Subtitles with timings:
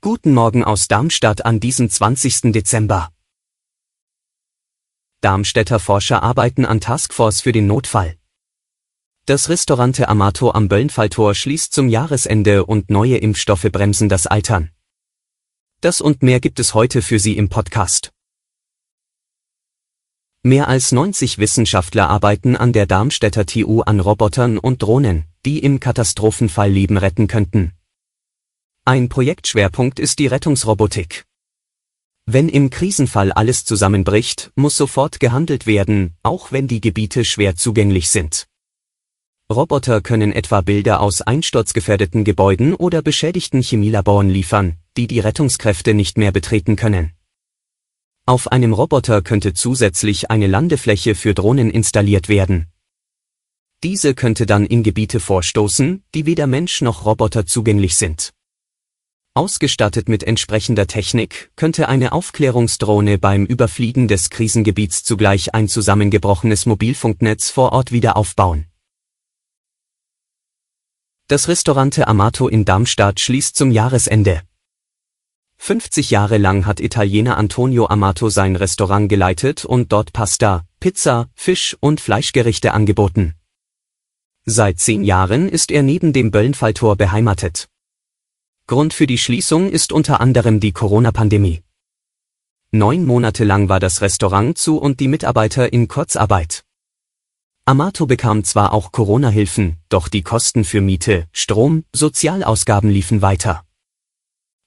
[0.00, 2.52] Guten Morgen aus Darmstadt an diesem 20.
[2.52, 3.10] Dezember.
[5.20, 8.16] Darmstädter Forscher arbeiten an Taskforce für den Notfall.
[9.26, 14.70] Das Restaurante Amato am Böllenfalltor schließt zum Jahresende und neue Impfstoffe bremsen das Altern.
[15.80, 18.12] Das und mehr gibt es heute für Sie im Podcast.
[20.44, 25.80] Mehr als 90 Wissenschaftler arbeiten an der Darmstädter TU an Robotern und Drohnen, die im
[25.80, 27.72] Katastrophenfall Leben retten könnten.
[28.86, 31.26] Ein Projektschwerpunkt ist die Rettungsrobotik.
[32.24, 38.08] Wenn im Krisenfall alles zusammenbricht, muss sofort gehandelt werden, auch wenn die Gebiete schwer zugänglich
[38.08, 38.46] sind.
[39.52, 46.16] Roboter können etwa Bilder aus einsturzgefährdeten Gebäuden oder beschädigten Chemielaboren liefern, die die Rettungskräfte nicht
[46.16, 47.12] mehr betreten können.
[48.24, 52.68] Auf einem Roboter könnte zusätzlich eine Landefläche für Drohnen installiert werden.
[53.82, 58.32] Diese könnte dann in Gebiete vorstoßen, die weder Mensch noch Roboter zugänglich sind.
[59.32, 67.48] Ausgestattet mit entsprechender Technik könnte eine Aufklärungsdrohne beim Überfliegen des Krisengebiets zugleich ein zusammengebrochenes Mobilfunknetz
[67.48, 68.66] vor Ort wieder aufbauen.
[71.28, 74.42] Das Restaurante Amato in Darmstadt schließt zum Jahresende.
[75.58, 81.76] 50 Jahre lang hat Italiener Antonio Amato sein Restaurant geleitet und dort Pasta, Pizza, Fisch
[81.78, 83.34] und Fleischgerichte angeboten.
[84.44, 87.69] Seit zehn Jahren ist er neben dem Böllenfalltor beheimatet.
[88.70, 91.64] Grund für die Schließung ist unter anderem die Corona-Pandemie.
[92.70, 96.62] Neun Monate lang war das Restaurant zu und die Mitarbeiter in Kurzarbeit.
[97.64, 103.64] Amato bekam zwar auch Corona-Hilfen, doch die Kosten für Miete, Strom, Sozialausgaben liefen weiter.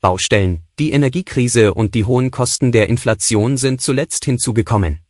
[0.00, 5.00] Baustellen, die Energiekrise und die hohen Kosten der Inflation sind zuletzt hinzugekommen.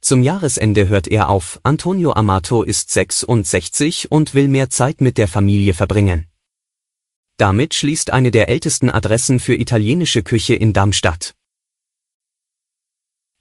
[0.00, 5.28] Zum Jahresende hört er auf, Antonio Amato ist 66 und will mehr Zeit mit der
[5.28, 6.26] Familie verbringen.
[7.38, 11.34] Damit schließt eine der ältesten Adressen für italienische Küche in Darmstadt.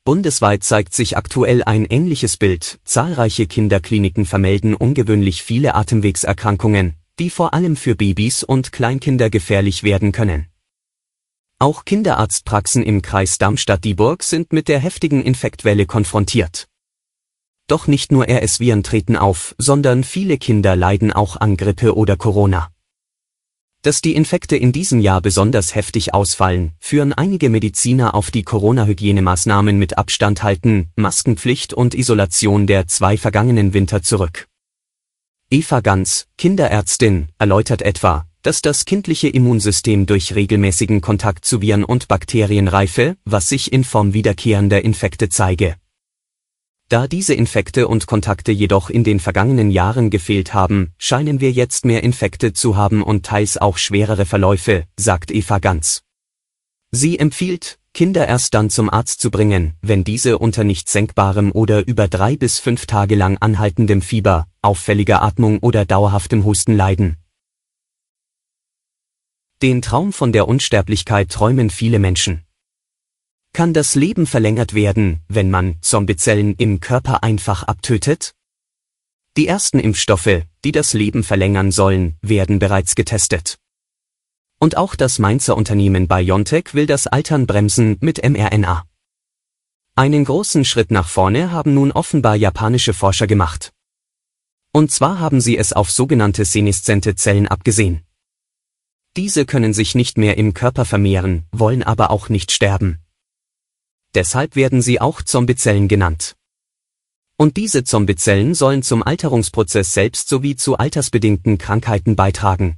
[0.04, 7.54] Bundesweit zeigt sich aktuell ein ähnliches Bild, zahlreiche Kinderkliniken vermelden ungewöhnlich viele Atemwegserkrankungen, die vor
[7.54, 10.48] allem für Babys und Kleinkinder gefährlich werden können.
[11.58, 16.68] Auch Kinderarztpraxen im Kreis Darmstadt-Dieburg sind mit der heftigen Infektwelle konfrontiert.
[17.68, 22.75] Doch nicht nur RS-Viren treten auf, sondern viele Kinder leiden auch an Grippe oder Corona.
[23.86, 29.78] Dass die Infekte in diesem Jahr besonders heftig ausfallen, führen einige Mediziner auf die Corona-Hygienemaßnahmen
[29.78, 34.48] mit Abstand halten, Maskenpflicht und Isolation der zwei vergangenen Winter zurück.
[35.52, 42.08] Eva Ganz, Kinderärztin, erläutert etwa, dass das kindliche Immunsystem durch regelmäßigen Kontakt zu Viren und
[42.08, 45.76] Bakterien reife, was sich in Form wiederkehrender Infekte zeige.
[46.88, 51.84] Da diese Infekte und Kontakte jedoch in den vergangenen Jahren gefehlt haben, scheinen wir jetzt
[51.84, 56.04] mehr Infekte zu haben und teils auch schwerere Verläufe, sagt Eva Ganz.
[56.92, 61.88] Sie empfiehlt, Kinder erst dann zum Arzt zu bringen, wenn diese unter nicht senkbarem oder
[61.88, 67.18] über drei bis fünf Tage lang anhaltendem Fieber, auffälliger Atmung oder dauerhaftem Husten leiden.
[69.64, 72.45] Den Traum von der Unsterblichkeit träumen viele Menschen.
[73.56, 78.34] Kann das Leben verlängert werden, wenn man Zombiezellen im Körper einfach abtötet?
[79.38, 83.58] Die ersten Impfstoffe, die das Leben verlängern sollen, werden bereits getestet.
[84.60, 88.84] Und auch das Mainzer Unternehmen BioNTech will das Altern bremsen mit mRNA.
[89.96, 93.72] Einen großen Schritt nach vorne haben nun offenbar japanische Forscher gemacht.
[94.74, 98.04] Und zwar haben sie es auf sogenannte seneszente Zellen abgesehen.
[99.16, 103.00] Diese können sich nicht mehr im Körper vermehren, wollen aber auch nicht sterben.
[104.16, 106.36] Deshalb werden sie auch Zombiezellen genannt.
[107.38, 112.78] Und diese Zombiezellen sollen zum Alterungsprozess selbst sowie zu altersbedingten Krankheiten beitragen.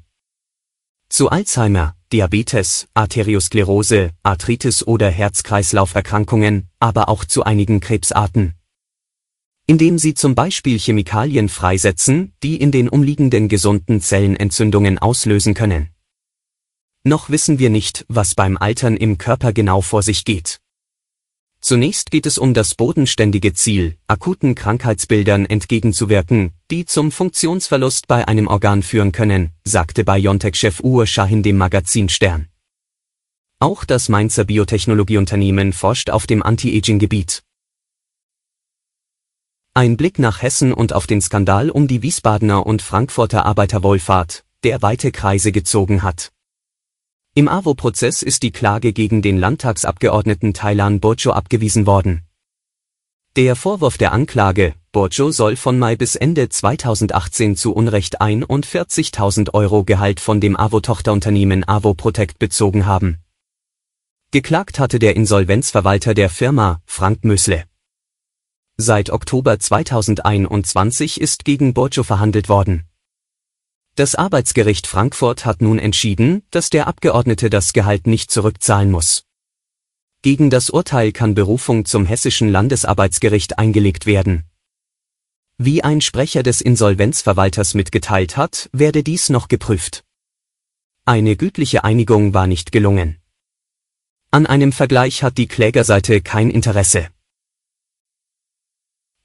[1.09, 8.55] Zu Alzheimer, Diabetes, Arteriosklerose, Arthritis oder Herz-Kreislauf-Erkrankungen, aber auch zu einigen Krebsarten.
[9.67, 15.89] Indem sie zum Beispiel Chemikalien freisetzen, die in den umliegenden gesunden Zellen Entzündungen auslösen können.
[17.03, 20.59] Noch wissen wir nicht, was beim Altern im Körper genau vor sich geht.
[21.67, 28.47] Zunächst geht es um das bodenständige Ziel, akuten Krankheitsbildern entgegenzuwirken, die zum Funktionsverlust bei einem
[28.47, 32.47] Organ führen können, sagte BioNTech-Chef Uwe Shahin dem Magazin Stern.
[33.59, 37.43] Auch das Mainzer Biotechnologieunternehmen forscht auf dem Anti-Aging-Gebiet.
[39.73, 44.81] Ein Blick nach Hessen und auf den Skandal um die Wiesbadener und Frankfurter Arbeiterwohlfahrt, der
[44.81, 46.31] weite Kreise gezogen hat.
[47.37, 52.23] Im AWO-Prozess ist die Klage gegen den Landtagsabgeordneten Thailan Bojo abgewiesen worden.
[53.35, 59.83] Der Vorwurf der Anklage, Bojo soll von Mai bis Ende 2018 zu Unrecht 41.000 Euro
[59.83, 63.19] Gehalt von dem AWO-Tochterunternehmen AWO Protect bezogen haben.
[64.31, 67.65] Geklagt hatte der Insolvenzverwalter der Firma, Frank Mösle.
[68.77, 72.87] Seit Oktober 2021 ist gegen Bojo verhandelt worden.
[73.97, 79.23] Das Arbeitsgericht Frankfurt hat nun entschieden, dass der Abgeordnete das Gehalt nicht zurückzahlen muss.
[80.21, 84.43] Gegen das Urteil kann Berufung zum Hessischen Landesarbeitsgericht eingelegt werden.
[85.57, 90.03] Wie ein Sprecher des Insolvenzverwalters mitgeteilt hat, werde dies noch geprüft.
[91.03, 93.17] Eine gütliche Einigung war nicht gelungen.
[94.29, 97.09] An einem Vergleich hat die Klägerseite kein Interesse.